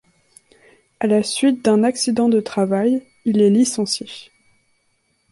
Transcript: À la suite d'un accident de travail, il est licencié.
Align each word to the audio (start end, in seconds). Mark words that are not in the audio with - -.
À 0.99 1.05
la 1.05 1.21
suite 1.21 1.63
d'un 1.63 1.83
accident 1.83 2.27
de 2.27 2.39
travail, 2.39 3.03
il 3.23 3.39
est 3.39 3.51
licencié. 3.51 4.07